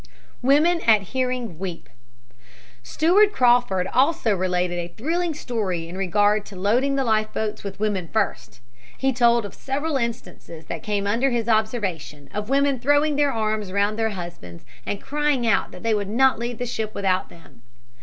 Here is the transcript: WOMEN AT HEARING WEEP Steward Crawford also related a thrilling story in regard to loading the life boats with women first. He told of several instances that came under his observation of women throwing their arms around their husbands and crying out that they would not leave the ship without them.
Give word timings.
WOMEN 0.41 0.81
AT 0.81 1.03
HEARING 1.13 1.59
WEEP 1.59 1.87
Steward 2.81 3.31
Crawford 3.31 3.85
also 3.93 4.35
related 4.35 4.79
a 4.79 4.87
thrilling 4.87 5.35
story 5.35 5.87
in 5.87 5.95
regard 5.95 6.43
to 6.47 6.55
loading 6.55 6.95
the 6.95 7.03
life 7.03 7.31
boats 7.31 7.63
with 7.63 7.79
women 7.79 8.07
first. 8.11 8.61
He 8.97 9.13
told 9.13 9.45
of 9.45 9.53
several 9.53 9.97
instances 9.97 10.65
that 10.65 10.81
came 10.81 11.05
under 11.05 11.29
his 11.29 11.47
observation 11.47 12.31
of 12.33 12.49
women 12.49 12.79
throwing 12.79 13.15
their 13.15 13.31
arms 13.31 13.69
around 13.69 13.95
their 13.99 14.09
husbands 14.09 14.65
and 14.87 14.99
crying 14.99 15.45
out 15.45 15.69
that 15.71 15.83
they 15.83 15.93
would 15.93 16.09
not 16.09 16.39
leave 16.39 16.57
the 16.57 16.65
ship 16.65 16.95
without 16.95 17.29
them. 17.29 17.61